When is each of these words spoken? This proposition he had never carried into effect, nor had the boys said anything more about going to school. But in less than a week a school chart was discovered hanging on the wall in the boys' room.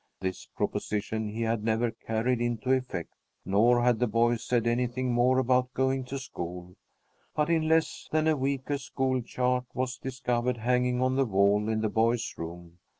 This 0.19 0.47
proposition 0.47 1.29
he 1.29 1.43
had 1.43 1.63
never 1.63 1.91
carried 1.91 2.41
into 2.41 2.71
effect, 2.71 3.13
nor 3.45 3.83
had 3.83 3.99
the 3.99 4.07
boys 4.07 4.43
said 4.43 4.65
anything 4.65 5.13
more 5.13 5.37
about 5.37 5.75
going 5.75 6.05
to 6.05 6.17
school. 6.17 6.75
But 7.35 7.51
in 7.51 7.67
less 7.67 8.09
than 8.11 8.27
a 8.27 8.35
week 8.35 8.71
a 8.71 8.79
school 8.79 9.21
chart 9.21 9.65
was 9.75 9.99
discovered 9.99 10.57
hanging 10.57 11.03
on 11.03 11.17
the 11.17 11.25
wall 11.25 11.69
in 11.69 11.81
the 11.81 11.87
boys' 11.89 12.33
room. 12.35 12.79